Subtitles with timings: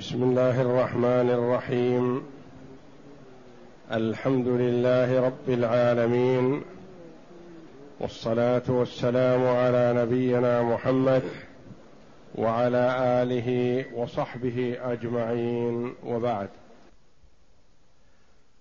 [0.00, 2.22] بسم الله الرحمن الرحيم.
[3.92, 6.62] الحمد لله رب العالمين.
[8.00, 11.22] والصلاة والسلام على نبينا محمد
[12.34, 15.94] وعلى آله وصحبه أجمعين.
[16.06, 16.48] وبعد.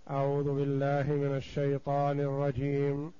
[0.09, 3.11] أعوذ بالله من الشيطان الرجيم.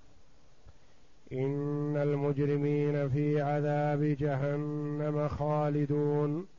[1.33, 6.58] إن المجرمين في عذاب جهنم خالدون.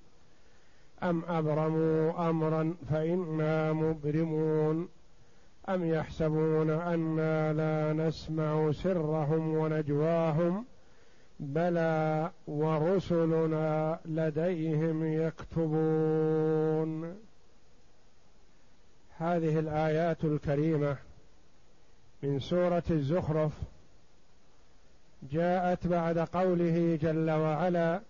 [1.03, 4.89] أم أبرموا أمرا فإنا مبرمون
[5.69, 10.65] أم يحسبون أنا لا نسمع سرهم ونجواهم
[11.39, 17.15] بلى ورسلنا لديهم يكتبون.
[19.17, 20.97] هذه الآيات الكريمة
[22.23, 23.51] من سورة الزخرف
[25.31, 28.01] جاءت بعد قوله جل وعلا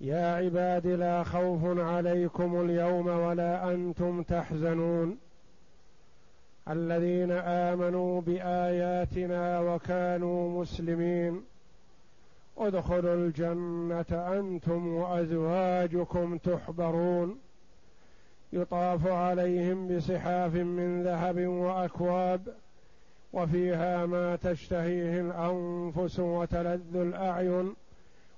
[0.00, 5.18] يا عباد لا خوف عليكم اليوم ولا أنتم تحزنون.
[6.70, 11.42] الذين آمنوا بآياتنا وكانوا مسلمين.
[12.58, 17.38] ادخلوا الجنة أنتم وأزواجكم تحبرون.
[18.52, 22.40] يطاف عليهم بصحاف من ذهب وأكواب
[23.32, 27.74] وفيها ما تشتهيه الأنفس وتلذ الأعين.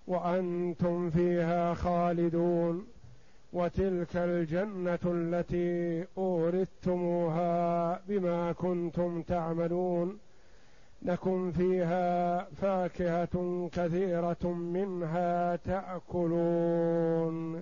[0.06, 2.86] وأنتم فيها خالدون.
[3.52, 10.18] وتلك الجنة التي أورثتموها بما كنتم تعملون.
[11.02, 17.54] لكم فيها فاكهة كثيرة منها تأكلون.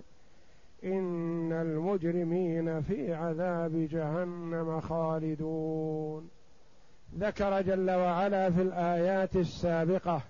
[0.85, 6.29] إن المجرمين في عذاب جهنم خالدون.
[7.19, 10.23] ذكر جل وعلا في الآيات السابقة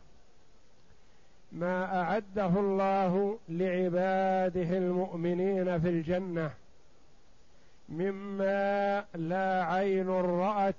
[1.52, 6.50] ما أعده الله لعباده المؤمنين في الجنة
[7.88, 10.74] مما لا عين رأت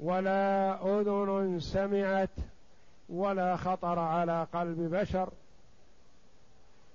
[0.00, 2.30] ولا أذن سمعت
[3.08, 5.28] ولا خطر على قلب بشر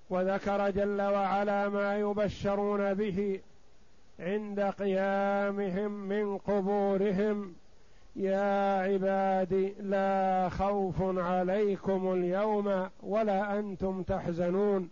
[0.09, 3.40] وذكر جل وعلا ما يبشرون به
[4.20, 7.56] عند قيامهم من قبورهم
[8.16, 14.90] يا عبادي لا خوف عليكم اليوم ولا أنتم تحزنون.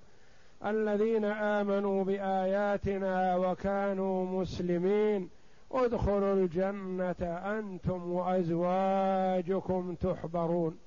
[0.65, 5.29] الذين آمنوا بآياتنا وكانوا مسلمين
[5.71, 7.21] ادخلوا الجنة
[7.59, 10.77] أنتم وأزواجكم تحبرون.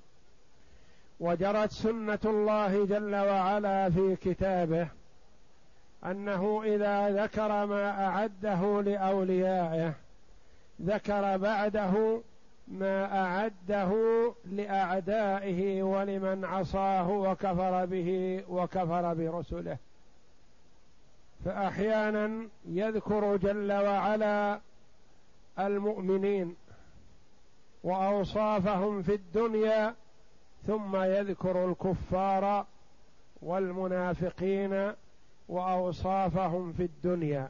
[1.21, 4.89] وجرت سنة الله جل وعلا في كتابه
[6.05, 9.93] أنه إذا ذكر ما أعده لأوليائه
[10.83, 12.23] ذكر بعده
[12.69, 13.93] ما أعده
[14.45, 19.79] لأعدائه ولمن عصاه وكفر به وكفر برسله.
[21.45, 24.61] فأحيانا يذكر جل وعلا
[25.59, 26.57] المؤمنين
[27.85, 29.95] وأوصافهم في الدنيا
[30.67, 32.67] ثم يذكر الكفار
[33.43, 34.93] والمنافقين
[35.49, 37.49] وأوصافهم في الدنيا.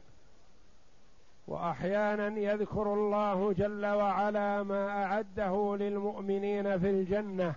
[1.47, 7.55] وأحيانا يذكر الله جل وعلا ما أعده للمؤمنين في الجنة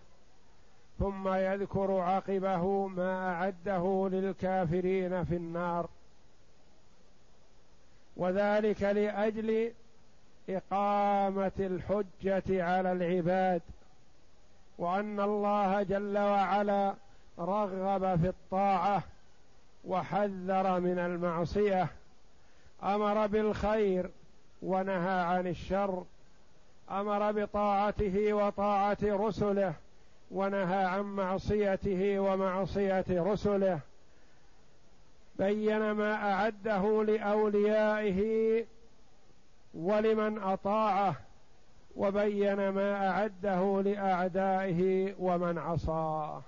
[0.99, 5.89] ثم يذكر عقبه ما أعده للكافرين في النار.
[8.17, 9.73] وذلك لأجل
[10.49, 13.63] إقامة الحجة على العباد
[14.79, 16.95] وأن الله جل وعلا
[17.39, 19.03] رغب في الطاعة
[19.85, 21.89] وحذر من المعصية.
[22.85, 24.11] أمر بالخير
[24.63, 26.05] ونهى عن الشر
[26.91, 29.75] أمر بطاعته وطاعة رسله
[30.31, 33.81] ونهى عن معصيته ومعصية رسله
[35.39, 38.65] بين ما أعده لأوليائه
[39.75, 41.15] ولمن أطاعه
[41.97, 46.43] وبين ما أعده لأعدائه ومن عصاه.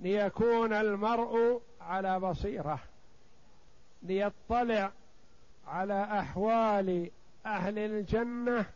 [0.00, 2.78] ليكون المرء على بصيرة.
[4.02, 4.92] ليطلع
[5.66, 7.10] على أحوال
[7.46, 8.66] أهل الجنة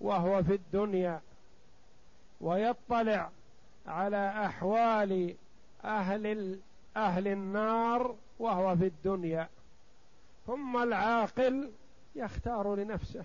[0.00, 1.20] وهو في الدنيا
[2.40, 3.30] ويطلع
[3.86, 5.34] على أحوال
[5.84, 6.58] أهل
[6.96, 9.48] أهل النار وهو في الدنيا.
[10.46, 11.70] ثم العاقل
[12.14, 13.24] يختار لنفسه.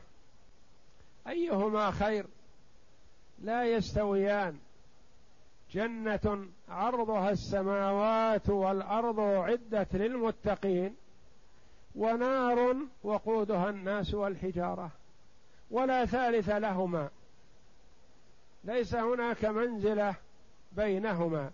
[1.27, 2.27] أيهما خير؟
[3.39, 4.57] لا يستويان.
[5.71, 10.95] جنة عرضها السماوات والأرض عدت للمتقين.
[11.95, 14.91] ونار وقودها الناس والحجارة.
[15.71, 17.09] ولا ثالث لهما.
[18.63, 20.15] ليس هناك منزلة
[20.71, 21.51] بينهما.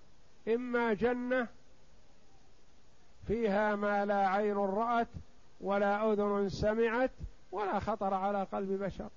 [0.47, 1.47] إما جنة
[3.27, 5.07] فيها ما لا عين رأت
[5.61, 7.11] ولا أذن سمعت
[7.51, 9.09] ولا خطر على قلب بشر.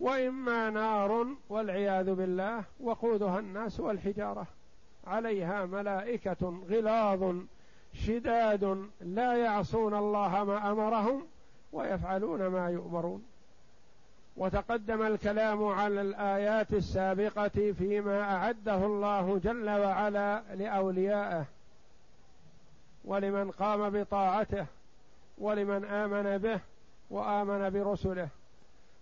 [0.00, 4.46] وإما نار والعياذ بالله وقودها الناس والحجارة.
[5.06, 7.36] عليها ملائكة غلاظ
[7.94, 11.26] شداد لا يعصون الله ما أمرهم
[11.72, 13.24] ويفعلون ما يؤمرون.
[14.36, 21.44] وتقدم الكلام على الآيات السابقة فيما أعده الله جل وعلا لأوليائه
[23.04, 24.66] ولمن قام بطاعته
[25.38, 26.60] ولمن آمن به
[27.10, 28.28] وآمن برسله.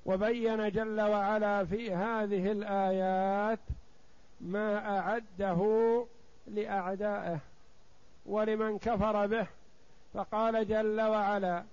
[0.07, 3.59] وبين جل وعلا في هذه الآيات
[4.41, 5.61] ما أعده
[6.47, 7.39] لأعدائه.
[8.27, 9.47] ولمن كفر به
[10.15, 11.65] فقال جل وعلا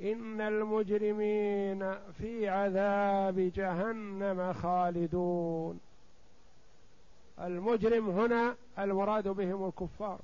[0.00, 5.80] إن المجرمين في عذاب جهنم خالدون.
[7.40, 10.20] المجرم هنا المراد بهم الكفار.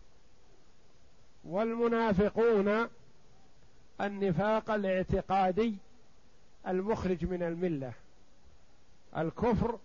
[1.45, 2.89] والمنافقون
[4.01, 5.77] النفاق الاعتقادي
[6.69, 7.93] المخرج من الملة.
[9.17, 9.79] الكفر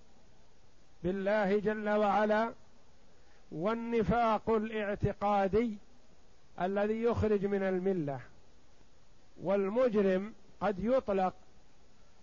[1.04, 2.54] بالله جل وعلا
[3.52, 5.78] والنفاق الاعتقادي
[6.62, 8.20] الذي يخرج من الملة.
[9.42, 11.34] والمجرم قد يطلق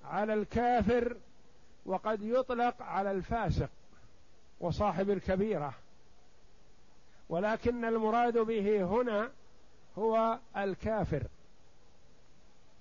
[0.05, 1.17] على الكافر
[1.87, 3.71] وقد يطلق على الفاسق
[4.61, 5.75] وصاحب الكبيرة.
[7.29, 9.31] ولكن المراد به هنا
[9.99, 11.23] هو الكافر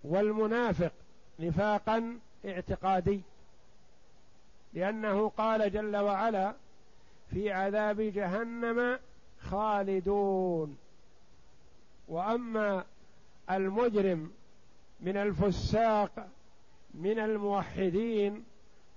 [0.03, 0.91] والمنافق
[1.39, 3.21] نفاقا اعتقادي.
[4.73, 6.53] لأنه قال جل وعلا
[7.29, 8.99] في عذاب جهنم
[9.41, 10.77] خالدون.
[12.07, 12.83] وأما
[13.51, 14.31] المجرم
[15.01, 16.27] من الفساق
[16.93, 18.43] من الموحدين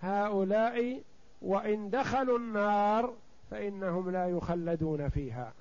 [0.02, 1.02] هؤلاء
[1.42, 3.14] وإن دخلوا النار
[3.50, 5.52] فإنهم لا يخلدون فيها.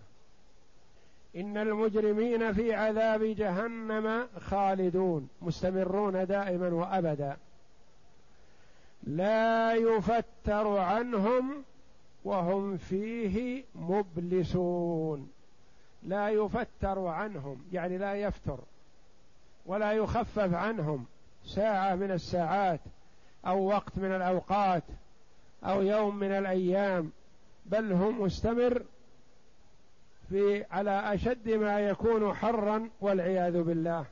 [1.35, 7.38] إن المجرمين في عذاب جهنم خالدون مستمرون دائما وابدا.
[9.03, 11.63] لا يفتر عنهم
[12.25, 15.37] وهم فيه مبلسون.
[16.03, 18.59] لا يفتر عنهم يعني لا يفتر
[19.65, 21.05] ولا يخفف عنهم
[21.45, 22.79] ساعة من الساعات
[23.45, 24.83] أو وقت من الأوقات
[25.63, 27.11] أو يوم من الأيام
[27.65, 28.83] بل هم مستمر
[30.29, 34.05] في على أشد ما يكون حرا والعياذ بالله.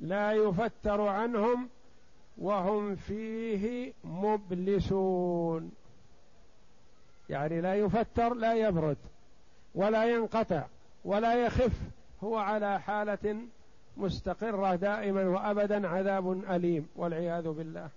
[0.00, 1.68] لا يفتر عنهم
[2.38, 5.72] وهم فيه مبلسون.
[7.30, 8.96] يعني لا يفتر لا يبرد.
[9.74, 10.66] ولا ينقطع
[11.04, 11.72] ولا يخف
[12.24, 13.36] هو على حالة
[13.96, 17.88] مستقرة دائما وابدا عذاب أليم والعياذ بالله.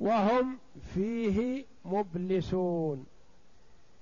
[0.00, 0.58] وهم
[0.94, 3.06] فيه مبلسون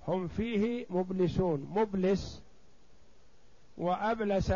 [0.08, 2.43] هم فيه مبلسون مبلس
[3.78, 4.52] وأبلس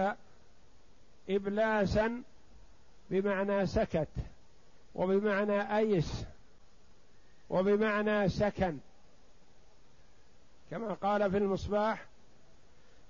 [1.31, 2.23] ابلاسا
[3.11, 4.09] بمعنى سكت
[4.95, 6.25] وبمعنى أيس
[7.51, 8.79] وبمعنى سكن
[10.71, 12.07] كما قال في المصباح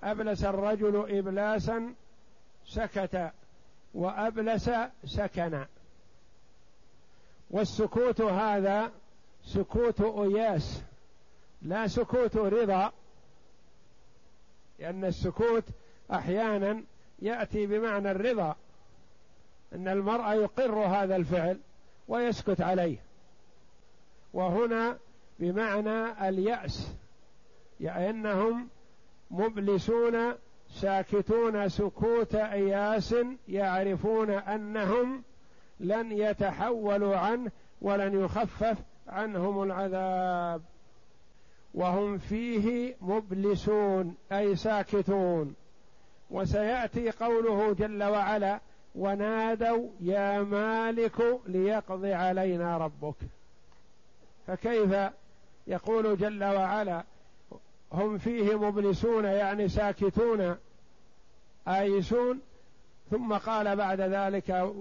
[0.02, 1.94] أبلس الرجل ابلاسا
[2.66, 3.30] سكت
[3.94, 4.70] وأبلس
[5.04, 5.64] سكن.
[7.50, 8.92] والسكوت هذا
[9.44, 10.82] سكوت أياس
[11.62, 12.92] لا سكوت رضا
[14.78, 15.64] لأن السكوت
[16.12, 16.82] أحيانا
[17.22, 18.56] يأتي بمعنى الرضا
[19.72, 21.58] أن المرء يقر هذا الفعل
[22.08, 22.98] ويسكت عليه.
[24.32, 24.98] وهنا
[25.38, 26.92] بمعنى اليأس
[27.80, 28.68] يعني انهم
[29.30, 30.34] مبلسون
[30.70, 33.14] ساكتون سكوت إياس
[33.48, 35.22] يعرفون أنهم
[35.80, 37.50] لن يتحولوا عنه
[37.82, 40.62] ولن يخفف عنهم العذاب.
[41.74, 45.54] وهم فيه مبلسون أي ساكتون.
[46.30, 48.60] وسيأتي قوله جل وعلا
[48.94, 53.14] ونادوا يا مالك ليقضي علينا ربك.
[54.46, 54.94] فكيف
[55.66, 57.04] يقول جل وعلا
[57.92, 60.56] هم فيه مبلسون يعني ساكتون
[61.68, 62.40] آيسون.
[63.10, 64.72] ثم قال بعد ذلك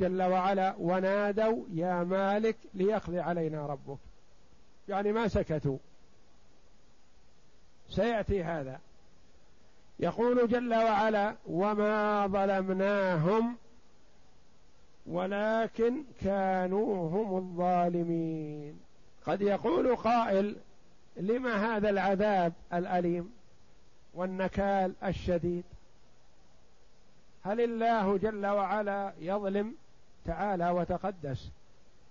[0.00, 3.98] جل وعلا ونادوا يا مالك ليقضي علينا ربك.
[4.88, 5.78] يعني ما سكتوا.
[7.88, 8.80] سيأتي هذا.
[9.98, 13.56] يقول جل وعلا وما ظلمناهم
[15.06, 18.80] ولكن كانوا هم الظالمين.
[19.26, 20.56] قد يقول قائل
[21.16, 23.32] لما هذا العذاب الأليم
[24.14, 25.64] والنكال الشديد؟
[27.42, 29.74] هل الله جل وعلا يظلم
[30.24, 31.50] تعالى وتقدس؟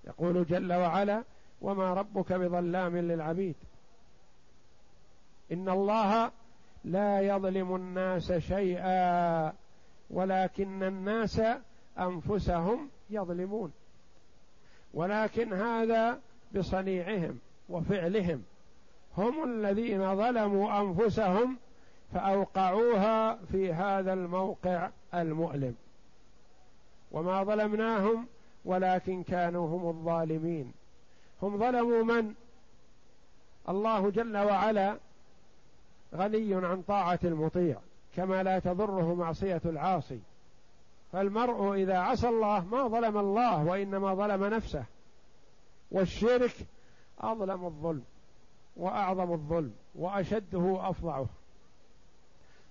[0.07, 1.23] يقول جل وعلا
[1.61, 3.55] وما ربك بظلام للعبيد
[5.51, 6.31] إن الله
[6.85, 9.53] لا يظلم الناس شيئا
[10.09, 11.41] ولكن الناس
[11.99, 13.71] أنفسهم يظلمون.
[14.93, 16.19] ولكن هذا
[16.55, 17.39] بصنيعهم
[17.69, 18.43] وفعلهم.
[19.17, 21.57] هم الذين ظلموا أنفسهم
[22.13, 25.75] فأوقعوها في هذا الموقع المؤلم.
[27.11, 28.27] وما ظلمناهم
[28.65, 30.73] ولكن كانوا هم الظالمين.
[31.41, 32.33] هم ظلموا من؟
[33.69, 34.97] الله جل وعلا
[36.15, 37.77] غني عن طاعة المطيع
[38.15, 40.19] كما لا تضره معصية العاصي.
[41.11, 44.85] فالمرء إذا عصى الله ما ظلم الله وإنما ظلم نفسه.
[45.91, 46.55] والشرك
[47.19, 48.03] أظلم الظلم.
[48.75, 51.25] وأعظم الظلم وأشده افظعه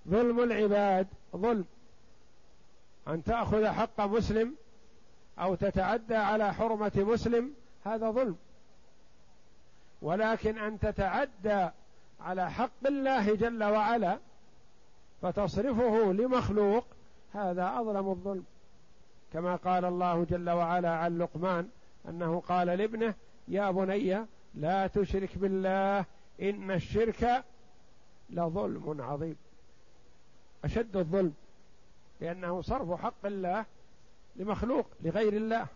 [0.09, 1.65] ظلم العباد ظلم.
[3.09, 4.55] أن تأخذ حق مسلم
[5.39, 7.55] أو تتعدى على حرمة مسلم
[7.85, 8.37] هذا ظلم.
[10.03, 11.69] ولكن أن تتعدى
[12.21, 14.19] على حق الله جل وعلا
[15.23, 16.85] فتصرفه لمخلوق
[17.33, 18.45] هذا أظلم الظلم.
[19.33, 21.69] كما قال الله جل وعلا عن لقمان
[22.09, 23.15] أنه قال لابنه
[23.49, 26.05] يا بني لا تشرك بالله
[26.43, 27.45] إن الشرك
[28.31, 29.37] لظلم عظيم.
[30.65, 31.35] أشد الظلم
[32.21, 33.65] لأنه صرف حق الله
[34.37, 35.67] لمخلوق لغير الله.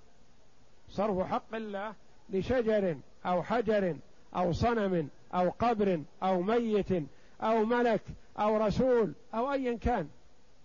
[0.88, 1.94] صرف حق الله
[2.30, 3.96] لشجر أو حجر
[4.36, 6.92] أو صنم أو قبر أو ميت
[7.40, 8.02] أو ملك
[8.38, 10.08] أو رسول أو أيا كان.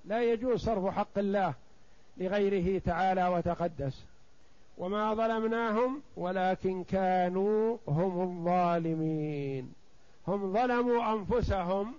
[0.05, 1.53] لا يجوز صرف حق الله
[2.17, 4.05] لغيره تعالى وتقدس.
[4.79, 9.73] وما ظلمناهم ولكن كانوا هم الظالمين.
[10.27, 11.93] هم ظلموا أنفسهم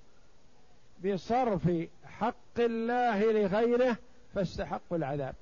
[1.05, 1.71] بصرف
[2.05, 3.97] حق الله لغيره
[4.35, 5.35] فاستحقوا العذاب.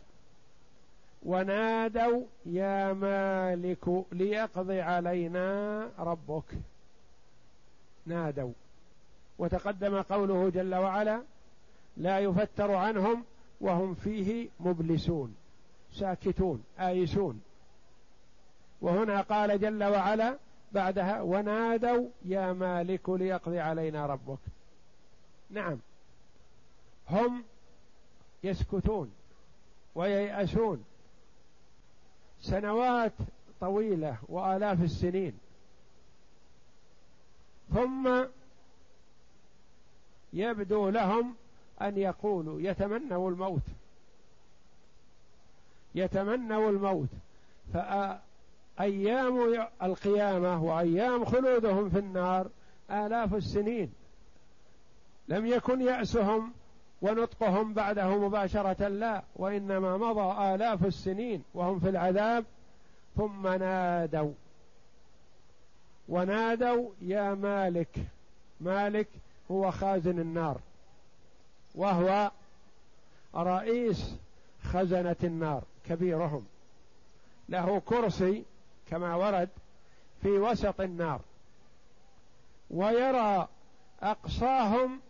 [1.23, 6.55] ونادوا يا مالك ليقضي علينا ربك.
[8.07, 8.53] نادوا.
[9.39, 11.23] وتقدم قوله جل وعلا
[11.97, 13.25] لا يفتر عنهم
[13.61, 15.38] وهم فيه مبلسون.
[15.99, 17.41] ساكتون آيسون.
[18.81, 20.39] وهنا قال جل وعلا
[20.73, 24.39] بعدها ونادوا يا مالك ليقضي علينا ربك.
[25.51, 25.79] نعم.
[27.11, 27.45] هم
[28.45, 29.13] يسكتون
[29.95, 30.85] وييأسون
[32.41, 33.13] سنوات
[33.61, 35.39] طويلة وآلاف السنين.
[37.75, 38.25] ثم
[40.33, 41.35] يبدو لهم
[41.83, 43.63] أن يقولوا يتمنوا الموت.
[45.95, 47.09] يتمنوا الموت.
[47.75, 52.49] فأيام القيامة وأيام خلودهم في النار
[52.91, 53.93] آلاف السنين.
[55.29, 56.53] لم يكن يأسهم
[57.03, 62.45] ونطقهم بعده مباشرة لا وإنما مضى آلاف السنين وهم في العذاب.
[63.17, 64.33] ثم نادوا.
[66.09, 67.99] ونادوا يا مالك
[68.61, 69.09] مالك
[69.51, 70.61] هو خازن النار
[71.75, 72.31] وهو
[73.35, 74.17] رئيس
[74.63, 75.63] خزنة النار.
[75.89, 76.47] كبيرهم.
[77.49, 78.45] له كرسي
[78.91, 79.49] كما ورد
[80.23, 81.21] في وسط النار.
[82.71, 83.49] ويرى
[84.03, 85.01] أقصاهم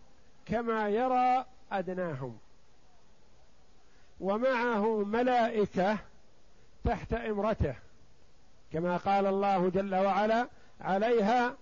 [0.47, 2.39] كما يرى أدناهم.
[4.21, 5.99] ومعه ملائكة
[6.85, 7.75] تحت إمرته
[8.73, 10.49] كما قال الله جل وعلا
[10.81, 11.57] عليها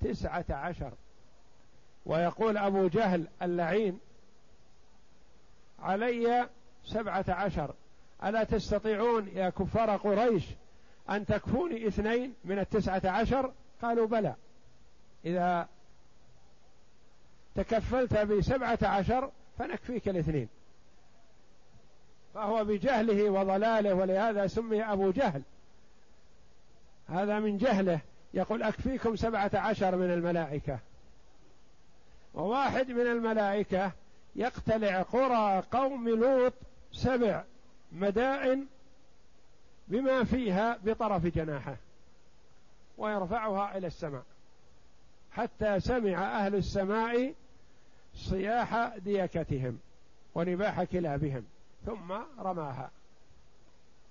[0.00, 0.92] تسعة عشر
[2.06, 4.00] ويقول أبو جهل اللعين
[5.82, 6.48] علي
[6.84, 7.74] سبعة عشر
[8.24, 10.44] ألا تستطيعون يا كفار قريش
[11.10, 13.52] أن تكفوني اثنين من التسعة عشر؟
[13.82, 14.34] قالوا بلى.
[15.24, 15.68] إذا
[17.54, 20.48] تكفلت بسبعة عشر فنكفيك الاثنين.
[22.34, 25.42] فهو بجهله وضلاله ولهذا سمي أبو جهل.
[27.08, 28.00] هذا من جهله.
[28.34, 30.78] يقول أكفيكم سبعة عشر من الملائكة.
[32.34, 33.92] وواحد من الملائكة
[34.36, 36.52] يقتلع قرى قوم لوط
[36.92, 37.44] سبع.
[37.92, 38.66] مدائن
[39.88, 41.76] بما فيها بطرف جناحه
[42.98, 44.22] ويرفعها إلى السماء.
[45.32, 47.34] حتى سمع أهل السماء
[48.14, 49.78] صياح ديكتهم
[50.34, 51.44] ونباح كلابهم
[51.86, 52.90] ثم رماها.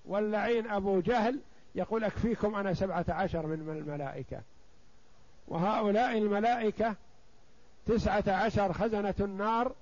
[0.06, 1.40] واللعين أبو جهل
[1.76, 4.42] يقول أكفيكم أنا سبعة عشر من الملائكة.
[5.48, 6.96] وهؤلاء الملائكة
[7.86, 9.76] تسعة عشر خزنة النار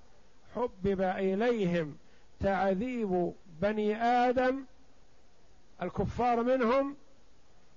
[0.55, 1.97] حبب إليهم
[2.39, 4.63] تعذيب بني آدم
[5.81, 6.95] الكفار منهم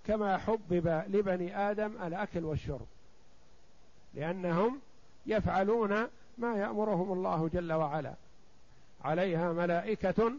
[0.06, 2.86] كما حبب لبني آدم الأكل والشرب.
[4.14, 4.80] لأنهم
[5.26, 6.06] يفعلون
[6.38, 8.14] ما يأمرهم الله جل وعلا.
[9.04, 10.32] عليها ملائكة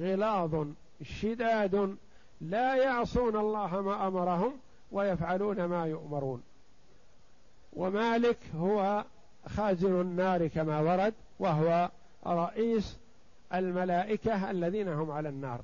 [0.00, 0.66] غلاظ
[1.02, 1.96] شداد
[2.40, 4.52] لا يعصون الله ما أمرهم
[4.92, 6.42] ويفعلون ما يؤمرون.
[7.72, 9.04] ومالك هو
[9.46, 11.90] خازن النار كما ورد وهو
[12.26, 12.98] رئيس
[13.54, 15.60] الملائكة الذين هم على النار.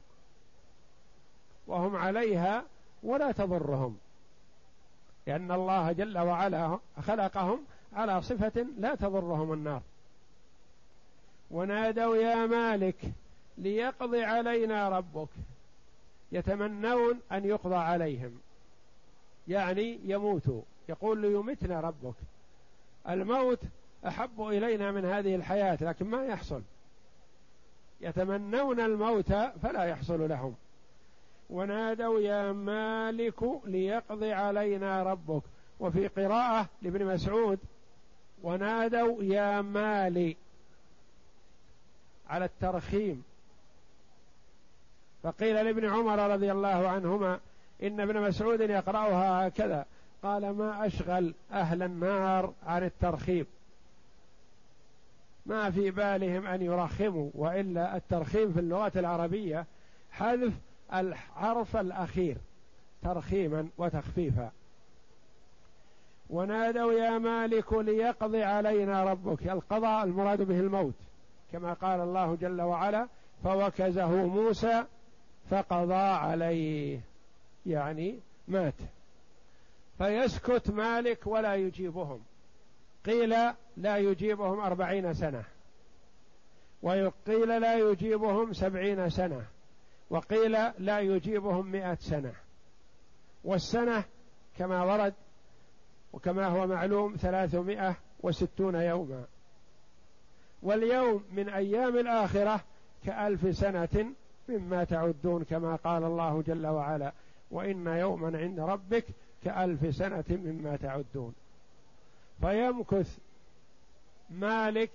[1.67, 2.65] وهم عليها
[3.03, 3.99] ولا تضرهم.
[5.27, 9.83] لأن الله جل وعلا خلقهم على صفة لا تضرهم النار.
[11.51, 13.13] ونادوا يا مالك
[13.59, 15.29] ليقضي علينا ربك.
[16.33, 18.41] يتمنون أن يقضى عليهم.
[19.49, 20.63] يعني يموتوا.
[20.89, 22.15] يقول ليمتنا ربك.
[23.09, 23.61] الموت
[24.07, 26.63] أحب إلينا من هذه الحياة لكن ما يحصل.
[28.01, 29.33] يتمنون الموت
[29.63, 30.55] فلا يحصل لهم.
[31.51, 35.43] ونادوا يا مالك ليقضي علينا ربك.
[35.81, 37.59] وفي قراءة لابن مسعود
[38.43, 40.37] ونادوا يا مالي
[42.29, 43.25] على الترخيم.
[45.23, 47.41] فقيل لابن عمر رضي الله عنهما
[47.83, 49.87] إن ابن مسعود يقرأها هكذا.
[50.23, 53.47] قال ما أشغل أهل النار عن الترخيم.
[55.47, 59.67] ما في بالهم أن يرخموا وإلا الترخيم في اللغة العربية
[60.11, 60.53] حذف
[60.95, 62.37] الحرف الأخير
[63.03, 64.51] ترخيما وتخفيفا.
[66.31, 69.49] ونادوا يا مالك ليقضي علينا ربك.
[69.49, 70.95] القضاء المراد به الموت
[71.53, 73.09] كما قال الله جل وعلا
[73.45, 74.85] فوكزه موسى
[75.51, 77.01] فقضى عليه.
[77.67, 78.75] يعني مات.
[79.99, 82.21] فيسكت مالك ولا يجيبهم.
[83.05, 83.35] قيل
[83.77, 85.45] لا يجيبهم أربعين سنة
[86.83, 89.47] وقيل لا يجيبهم سبعين سنة
[90.11, 92.33] وقيل لا يجيبهم مئة سنة.
[93.45, 94.05] والسنة
[94.59, 95.15] كما ورد
[96.13, 99.25] وكما هو معلوم ثلاثمائة وستون يوما.
[100.63, 102.61] واليوم من أيام الآخرة
[103.05, 104.15] كألف سنة
[104.49, 107.13] مما تعدون كما قال الله جل وعلا
[107.51, 109.05] وإن يوما عند ربك
[109.45, 111.35] كألف سنة مما تعدون.
[112.41, 113.19] فيمكث
[114.31, 114.91] مالك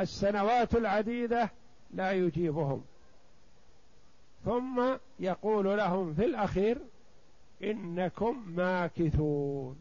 [0.00, 1.50] السنوات العديدة
[1.94, 2.84] لا يجيبهم.
[4.44, 6.78] ثم يقول لهم في الأخير
[7.62, 9.80] إنكم ماكثون.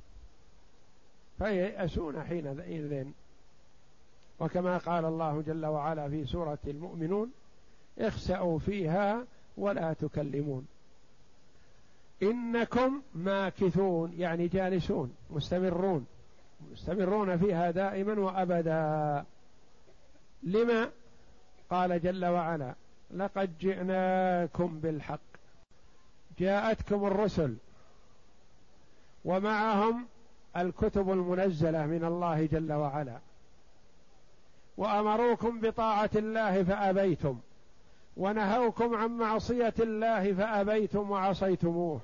[1.37, 3.07] فييأسون حينئذ.
[4.39, 7.31] وكما قال الله جل وعلا في سورة المؤمنون
[7.99, 9.25] اخسأوا فيها
[9.57, 10.67] ولا تكلمون.
[12.23, 16.05] إنكم ماكثون يعني جالسون مستمرون.
[16.71, 19.25] مستمرون فيها دائما وأبدا.
[20.43, 20.89] لما؟
[21.69, 22.75] قال جل وعلا
[23.11, 25.19] لقد جئناكم بالحق.
[26.39, 27.55] جاءتكم الرسل
[29.25, 30.05] ومعهم
[30.57, 33.19] الكتب المنزلة من الله جل وعلا.
[34.77, 37.39] وأمروكم بطاعة الله فأبيتم.
[38.17, 42.01] ونهوكم عن معصية الله فأبيتم وعصيتموه.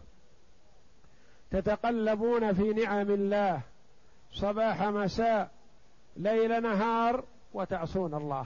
[1.52, 3.62] تتقلبون في نعم الله.
[4.34, 5.52] صباح مساء
[6.18, 7.24] ليل نهار
[7.54, 8.46] وتعصون الله.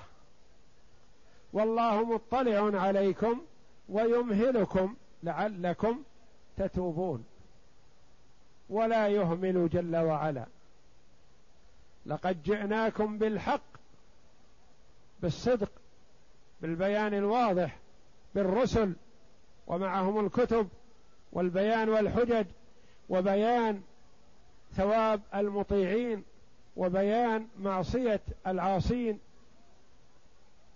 [1.53, 3.41] والله مطلع عليكم
[3.89, 6.03] ويمهلكم لعلكم
[6.58, 7.25] تتوبون.
[8.69, 10.45] ولا يهمل جل وعلا.
[12.06, 13.62] لقد جئناكم بالحق
[15.21, 15.71] بالصدق
[16.62, 17.78] بالبيان الواضح
[18.36, 18.96] بالرسل
[19.67, 20.67] ومعهم الكتب
[21.32, 22.46] والبيان والحجج
[23.10, 23.82] وبيان
[24.74, 26.24] ثواب المطيعين
[26.76, 29.20] وبيان معصية العاصين.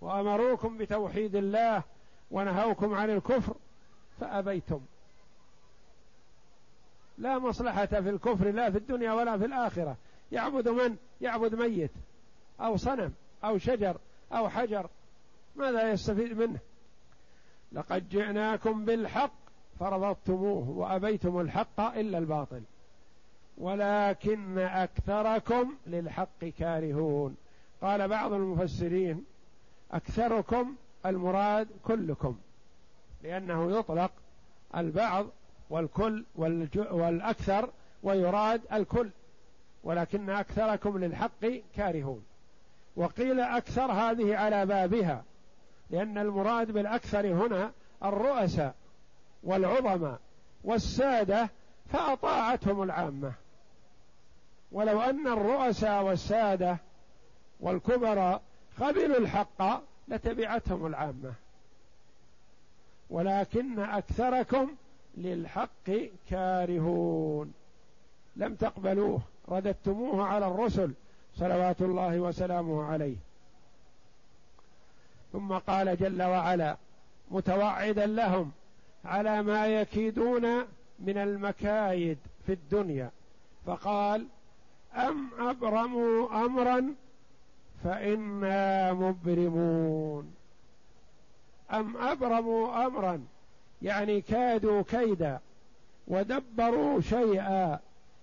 [0.00, 1.82] وأمروكم بتوحيد الله
[2.30, 3.54] ونهوكم عن الكفر
[4.20, 4.80] فأبيتم.
[7.18, 9.96] لا مصلحة في الكفر لا في الدنيا ولا في الآخرة.
[10.32, 11.90] يعبد من؟ يعبد ميت
[12.60, 13.12] أو صنم
[13.44, 13.96] أو شجر
[14.32, 14.88] أو حجر
[15.56, 16.58] ماذا يستفيد منه.
[17.72, 19.32] لقد جئناكم بالحق
[19.80, 22.62] فرضتموه وأبيتم الحق إلا الباطل.
[23.58, 27.36] ولكن أكثركم للحق كارهون.
[27.82, 29.24] قال بعض المفسرين
[29.92, 30.74] أكثركم
[31.06, 32.36] المراد كلكم
[33.22, 34.12] لأنه يطلق
[34.76, 35.26] البعض
[35.70, 36.24] والكل
[36.90, 37.70] والأكثر
[38.02, 39.10] ويراد الكل.
[39.84, 42.24] ولكن أكثركم للحق كارهون.
[42.96, 45.24] وقيل أكثر هذه على بابها
[45.92, 47.72] لأن المراد بالأكثر هنا
[48.04, 48.74] الرؤساء
[49.42, 50.20] والعظماء
[50.64, 51.50] والسادة
[51.92, 53.32] فأطاعتهم العامة.
[54.72, 56.76] ولو أن الرؤساء والسادة
[57.60, 58.42] والكبراء
[58.80, 61.32] قبلوا الحق لتبعتهم العامة.
[63.10, 64.70] ولكن أكثركم
[65.16, 65.90] للحق
[66.30, 67.52] كارهون.
[68.36, 70.92] لم تقبلوه رددتموه على الرسل
[71.36, 73.16] صلوات الله وسلامه عليه.
[75.32, 76.76] ثم قال جل وعلا
[77.30, 78.52] متوعدا لهم
[79.04, 80.46] على ما يكيدون
[80.98, 83.10] من المكايد في الدنيا.
[83.66, 84.26] فقال
[84.94, 86.94] أم أبرموا أمرا
[87.84, 90.34] فإنا مبرمون.
[91.72, 93.24] أم أبرموا أمرا
[93.82, 95.40] يعني كادوا كيدا
[96.08, 97.78] ودبروا شيئا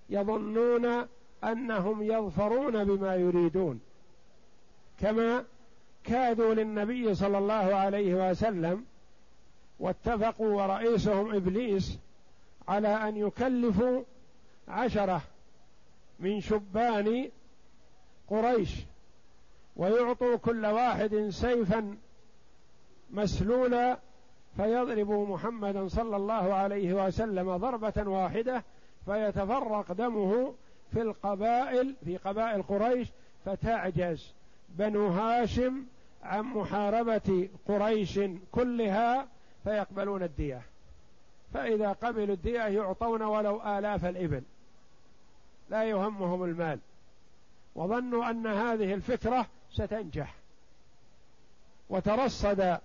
[0.10, 1.08] يظنون
[1.44, 3.82] أنهم يظفرون بما يريدون.
[5.00, 5.46] كما
[6.10, 8.86] كادوا للنبي صلى الله عليه وسلم
[9.80, 11.98] واتفقوا ورئيسهم إبليس
[12.68, 14.04] على أن يكلفوا
[14.68, 15.22] عشرة
[16.20, 17.30] من شبان
[18.28, 18.76] قريش
[19.76, 21.98] ويعطوا كل واحد سيفا
[23.12, 24.00] مسلولا
[24.58, 28.64] فيضرب محمدا صلى الله عليه وسلم ضربة واحدة
[29.06, 30.54] فيتفرق دمه
[30.94, 33.08] في القبائل في قبائل قريش
[33.46, 34.34] فتعجز.
[34.70, 35.84] بنو هاشم
[36.24, 38.20] عن محاربة قريش
[38.52, 39.28] كلها
[39.64, 40.62] فيقبلون الدية.
[41.54, 44.44] فإذا قبلوا الدية يعطون ولو آلاف الإبل.
[45.70, 46.80] لا يهمهم المال.
[47.76, 50.36] وظنوا أن هذه الفكرة ستنجح.
[51.90, 52.78] وترصد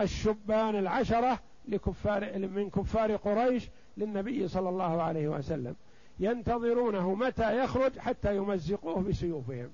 [0.00, 5.76] الشبان العشرة لكفار من كفار قريش للنبي صلى الله عليه وسلم.
[6.20, 9.72] ينتظرونه متى يخرج حتى يمزقوه بسيوفهم.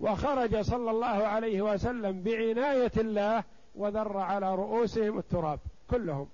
[0.00, 5.58] وخرج صلى الله عليه وسلم بعناية الله وذر على رؤوسهم التراب
[5.90, 6.28] كلهم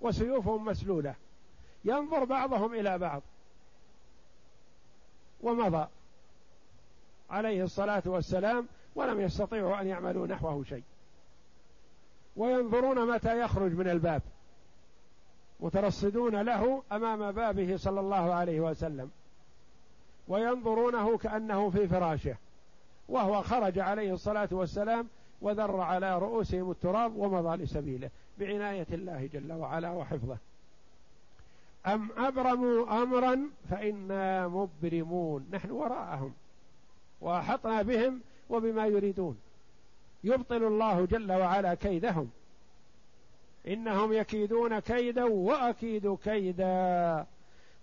[0.00, 1.14] وسيوفهم مسلولة.
[1.84, 3.22] ينظر بعضهم إلى بعض.
[5.40, 5.86] ومضى
[7.30, 10.82] عليه الصلاة والسلام ولم يستطيعوا أن يعملوا نحوه شيء.
[12.36, 14.22] وينظرون متى يخرج من الباب.
[15.60, 19.10] مترصدون له أمام بابه صلى الله عليه وسلم.
[20.28, 22.36] وينظرونه كأنه في فراشه.
[23.08, 25.08] وهو خرج عليه الصلاة والسلام
[25.40, 30.36] وذر على رؤوسهم التراب ومضى لسبيله بعناية الله جل وعلا وحفظه.
[31.86, 35.46] أم أبرموا امرا فإنا مبرمون.
[35.52, 36.34] نحن وراءهم.
[37.20, 39.38] وأحطنا بهم وبما يريدون.
[40.24, 42.30] يبطل الله جل وعلا كيدهم.
[43.66, 47.26] إنهم يكيدون كيدا وأكيد كيدا.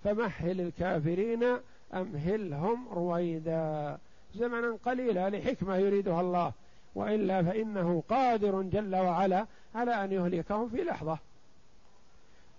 [0.04, 1.58] فمهل الكافرين
[1.94, 3.98] امهلهم رويدا.
[4.36, 6.52] زمنا قليلا لحكمة يريدها الله
[6.96, 11.18] وإلا فإنه قادر جل وعلا على أن يهلكهم في لحظة.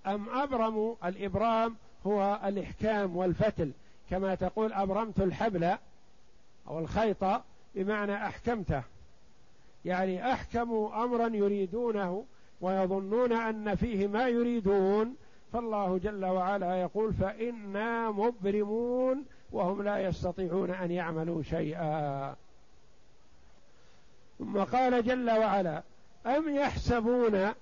[0.07, 3.73] أم ابرموا الإبرام هو الإحكام والفتل
[4.11, 5.77] كما تقول أبرمت الحبل
[6.69, 7.25] أو الخيط
[7.75, 8.83] بمعنى أحكمته.
[9.85, 12.25] يعني أحكموا أمرا يريدونه
[12.61, 15.17] ويظنون أن فيه ما يريدون
[15.53, 22.37] فالله جل وعلا يقول فإنا مبرمون وهم لا يستطيعون أن يعملوا شيئا.
[24.39, 25.83] ثم قال جل وعلا
[26.27, 27.53] أم يحسبون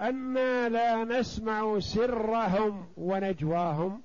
[0.00, 4.02] أنا لا نسمع سرهم ونجواهم؟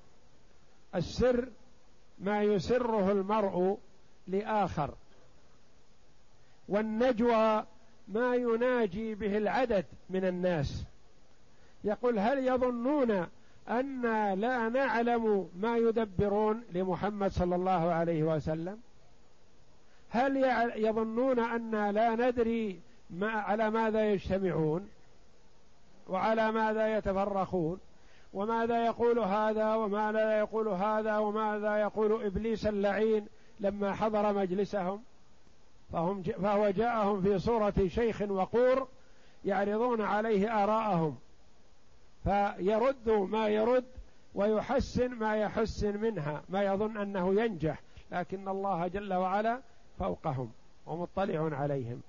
[0.96, 1.48] السر
[2.20, 3.78] ما يسره المرء
[4.28, 4.94] لآخر
[6.70, 7.66] والنجوى
[8.08, 10.86] ما يناجي به العدد من الناس.
[11.86, 13.28] يقول هل يظنون
[13.70, 18.80] أنا لا نعلم ما يدبرون لمحمد صلى الله عليه وسلم؟
[20.10, 20.38] هل
[20.76, 24.90] يظنون أنا لا ندري ما على ماذا يجتمعون؟
[26.10, 27.80] وعلى ماذا يتفرقون
[28.34, 33.28] وماذا يقول هذا؟ وماذا يقول هذا؟ وماذا يقول إبليس اللعين
[33.60, 35.04] لما حضر مجلسهم؟
[35.92, 38.88] فهم فهو جاءهم في صورة شيخ وقور
[39.46, 41.18] يعرضون عليه آراءهم.
[42.26, 43.86] فيرد ما يرد
[44.34, 49.62] ويحسن ما يحسن منها ما يظن أنه ينجح لكن الله جل وعلا
[50.00, 50.52] فوقهم
[50.86, 52.02] ومطلع عليهم.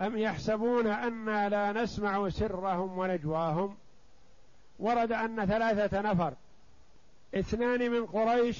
[0.00, 3.76] أم يحسبون أنا لا نسمع سرهم ونجواهم؟
[4.78, 6.34] ورد أن ثلاثة نفر
[7.34, 8.58] اثنان من قريش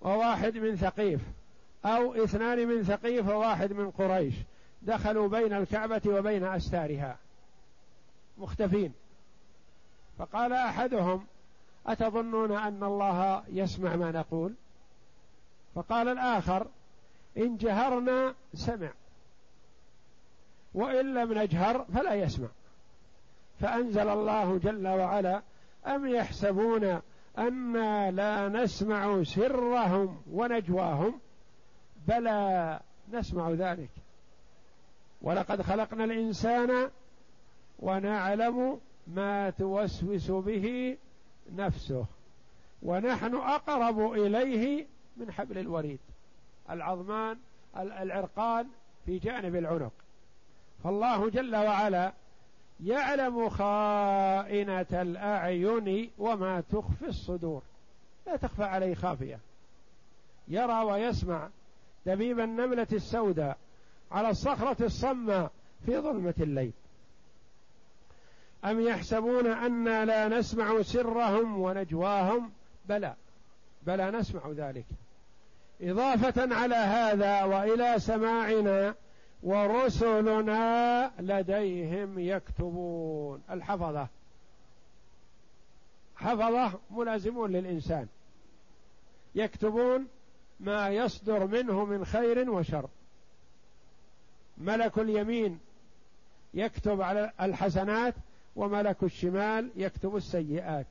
[0.00, 1.20] وواحد من ثقيف
[1.84, 4.34] أو اثنان من ثقيف وواحد من قريش
[4.82, 7.18] دخلوا بين الكعبة وبين أستارها.
[8.38, 8.92] مختفين.
[10.20, 11.26] فقال أحدهم
[11.86, 14.54] أتظنون أن الله يسمع ما نقول؟
[15.74, 16.66] فقال الآخر
[17.36, 18.90] إن جهرنا سمع
[20.74, 22.48] وإن لم نجهر فلا يسمع.
[23.60, 25.42] فأنزل الله جل وعلا
[25.86, 27.00] أم يحسبون
[27.38, 31.20] أنا لا نسمع سرهم ونجواهم؟
[32.08, 32.80] بلى
[33.12, 33.90] نسمع ذلك.
[35.22, 36.90] ولقد خلقنا الإنسان
[37.78, 40.96] ونعلم ما توسوس به
[41.56, 42.06] نفسه.
[42.82, 44.86] ونحن أقرب إليه
[45.16, 45.98] من حبل الوريد.
[46.70, 47.38] العظمان
[47.76, 48.66] العرقان
[49.06, 49.92] في جانب العنق.
[50.84, 52.12] فالله جل وعلا
[52.84, 57.62] يعلم خائنة الأعين وما تخفي الصدور.
[58.26, 59.38] لا تخفى عليه خافية.
[60.48, 61.48] يرى ويسمع
[62.06, 63.58] دبيب النملة السوداء
[64.12, 65.50] على الصخرة الصماء
[65.86, 66.72] في ظلمة الليل.
[68.64, 72.52] أم يحسبون أنا لا نسمع سرهم ونجواهم؟
[72.88, 73.14] بلى.
[73.86, 74.86] بلى نسمع ذلك.
[75.80, 78.94] إضافة على هذا وإلى سماعنا
[79.42, 83.42] ورسلنا لديهم يكتبون.
[83.50, 84.08] الحفظة.
[86.16, 88.06] حفظة ملازمون للإنسان.
[89.34, 90.06] يكتبون
[90.60, 92.88] ما يصدر منه من خير وشر.
[94.58, 95.58] ملك اليمين
[96.54, 98.14] يكتب على الحسنات
[98.56, 100.86] وملك الشمال يكتب السيئات.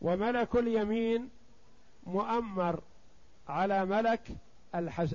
[0.00, 1.30] وملك اليمين
[2.06, 2.80] مؤمر
[3.48, 4.20] على ملك
[4.74, 5.14] الحس...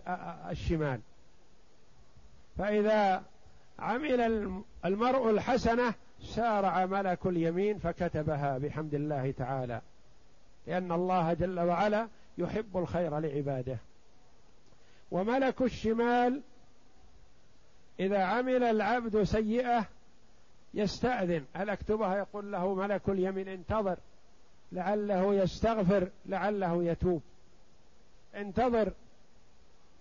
[0.49, 0.99] الشمال.
[2.57, 3.23] فإذا
[3.79, 4.21] عمل
[4.85, 9.81] المرء الحسنة سارع ملك اليمين فكتبها بحمد الله تعالى.
[10.67, 12.07] لأن الله جل وعلا
[12.37, 13.77] يحب الخير لعباده.
[15.11, 16.41] وملك الشمال
[17.99, 19.85] إذا عمل العبد سيئة
[20.77, 21.45] يستأذن.
[21.53, 23.97] هل أكتبها؟ يقول له ملك اليمين انتظر.
[24.71, 27.21] لعله يستغفر لعله يتوب.
[28.35, 28.91] انتظر.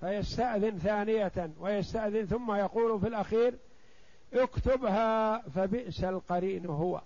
[0.01, 3.55] فيستأذن ثانية ويستأذن ثم يقول في الأخير
[4.35, 7.01] اكتبها فبئس القرين هو.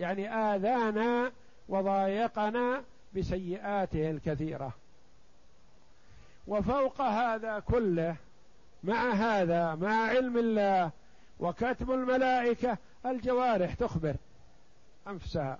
[0.00, 1.32] يعني آذانا
[1.68, 2.82] وضايقنا
[3.16, 4.72] بسيئاته الكثيرة.
[6.46, 8.16] وفوق هذا كله
[8.84, 10.90] مع هذا مع علم الله
[11.40, 14.16] وكتب الملائكة الجوارح تخبر
[15.08, 15.58] أنفسها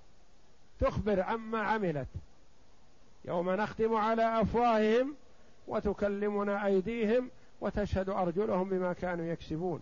[0.81, 2.09] تخبر عما عملت.
[3.25, 5.15] يوم نختم على أفواههم
[5.69, 9.81] وتكلمنا أيديهم وتشهد أرجلهم بما كانوا يكسبون.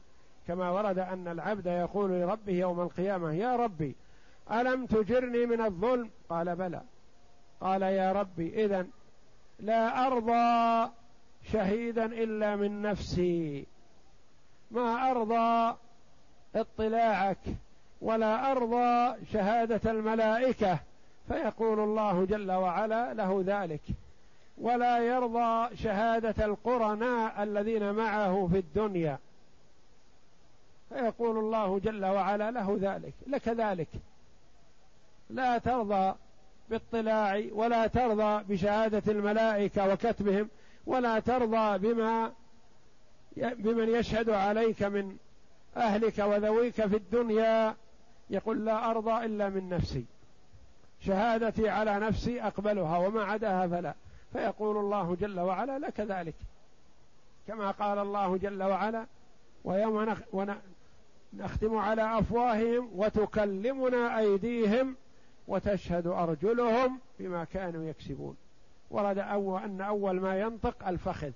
[0.49, 3.97] كما ورد أن العبد يقول لربه يوم القيامة يا ربي
[4.53, 6.83] ألم تجرني من الظلم؟ قال بلى.
[7.61, 8.87] قال يا ربي إذا
[9.61, 10.91] لا أرضى
[11.53, 13.67] شهيدا إلا من نفسي.
[14.71, 15.77] ما أرضى
[16.57, 17.39] اطلاعك
[18.01, 20.79] ولا أرضى شهادة الملائكة
[21.29, 23.81] فيقول الله جل وعلا له ذلك.
[24.59, 29.19] ولا يرضى شهادة القرناء الذين معه في الدنيا
[30.89, 33.15] فيقول الله جل وعلا له ذلك.
[33.27, 33.89] لك ذلك.
[35.31, 36.15] لا ترضى
[36.71, 40.49] باطلاع ولا ترضى بشهادة الملائكة وكتبهم
[40.87, 42.33] ولا ترضى بما
[43.37, 45.17] بمن يشهد عليك من
[45.77, 47.77] أهلك وذويك في الدنيا
[48.31, 50.05] يقول لا أرضى إلا من نفسي.
[51.01, 53.95] شهادتي على نفسي أقبلها وما عداها فلا.
[54.33, 56.35] فيقول الله جل وعلا لك ذلك.
[57.49, 59.07] كما قال الله جل وعلا
[59.65, 60.19] ويوم نخ
[61.35, 64.97] نختم على أفواههم وتكلمنا أيديهم
[65.49, 68.37] وتشهد أرجلهم بما كانوا يكسبون.
[68.91, 71.31] ورد أول أن أول ما ينطق الفخذ.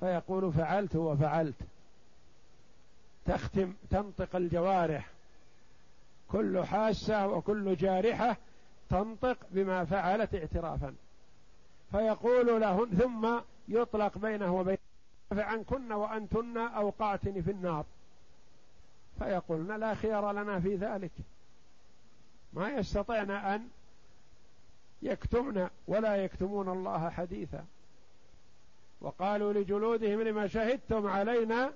[0.00, 1.54] فيقول فعلت وفعلت.
[3.26, 5.10] تختم تنطق الجوارح.
[6.28, 8.36] كل حاسة وكل جارحة
[8.90, 10.94] تنطق بما فعلت اعترافا.
[11.90, 14.78] فيقول لهن ثم يطلق بينه وبين
[15.30, 17.84] فعنكن وأنتن أوقعتني في النار.
[19.18, 21.12] فيقولن لا خير لنا في ذلك.
[22.52, 23.68] ما يستطيعن أن
[25.02, 27.64] يكتمن ولا يكتمون الله حديثا.
[29.00, 31.72] وقالوا لجلودهم لما شهدتم علينا؟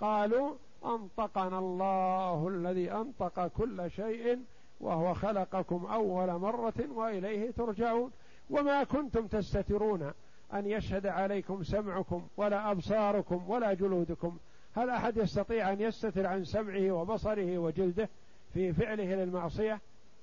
[0.00, 4.38] قالوا أنطقنا الله الذي أنطق كل شيء
[4.80, 8.12] وهو خلقكم أول مرة وإليه ترجعون.
[8.50, 10.12] وما كنتم تستترون
[10.54, 14.38] أن يشهد عليكم سمعكم ولا أبصاركم ولا جلودكم.
[14.76, 18.08] هل أحد يستطيع أن يستتر عن سمعه وبصره وجلده
[18.54, 19.80] في فعله للمعصية؟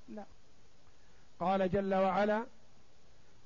[0.08, 0.24] لا.
[1.40, 2.46] قال جل وعلا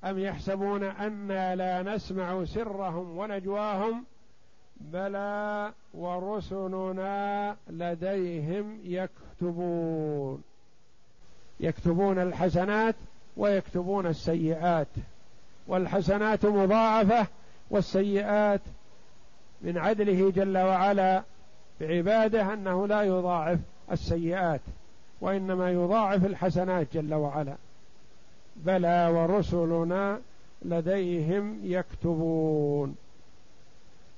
[0.03, 4.05] أم يحسبون أنا لا نسمع سرهم ونجواهم
[4.81, 10.43] بلى ورسلنا لديهم يكتبون.
[11.59, 12.95] يكتبون الحسنات
[13.37, 14.87] ويكتبون السيئات.
[15.67, 17.27] والحسنات مضاعفة
[17.69, 18.61] والسيئات
[19.61, 21.23] من عدله جل وعلا
[21.81, 23.59] بعباده أنه لا يضاعف
[23.91, 24.61] السيئات
[25.21, 27.55] وإنما يضاعف الحسنات جل وعلا.
[28.55, 30.19] بلى ورسلنا
[30.61, 32.95] لديهم يكتبون.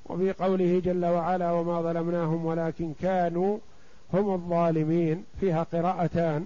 [0.05, 3.57] وفي قوله جل وعلا وما ظلمناهم ولكن كانوا
[4.13, 6.45] هم الظالمين فيها قراءتان.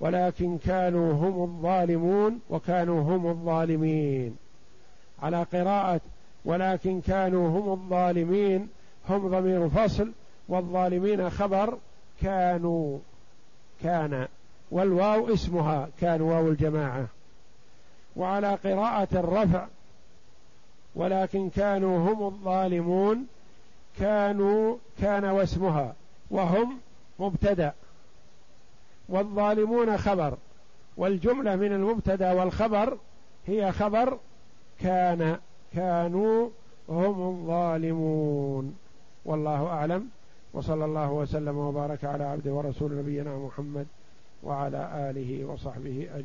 [0.00, 4.36] ولكن كانوا هم الظالمون وكانوا هم الظالمين.
[5.22, 6.00] على قراءة
[6.44, 8.68] ولكن كانوا هم الظالمين
[9.08, 10.12] هم ضمير فصل
[10.48, 11.78] والظالمين خبر
[12.22, 12.98] كانوا
[13.82, 14.28] كان
[14.70, 17.06] والواو اسمها كان واو الجماعة.
[18.16, 19.66] وعلى قراءة الرفع
[20.96, 23.26] ولكن كانوا هم الظالمون
[23.98, 25.94] كانوا كان واسمها
[26.30, 26.78] وهم
[27.18, 27.72] مبتدأ.
[29.08, 30.36] والظالمون خبر.
[30.96, 32.98] والجملة من المبتدأ والخبر
[33.46, 34.18] هي خبر
[34.80, 35.38] كان
[35.74, 36.48] كانوا
[36.88, 38.76] هم الظالمون.
[39.24, 40.08] والله أعلم.
[40.52, 43.86] وصلى الله وسلم وبارك على عبده ورسول نبينا محمد
[44.42, 46.24] وعلى آله وصحبه أجمعين.